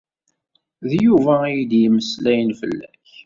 D 0.89 0.91
Yuba 1.05 1.35
i 1.45 1.47
iyi-d-yemmeslayen 1.51 2.51
fell-ak. 2.59 3.05